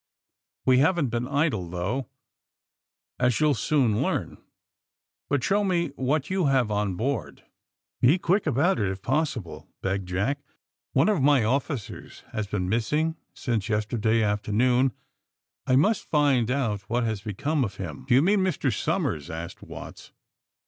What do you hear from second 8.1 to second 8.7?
quick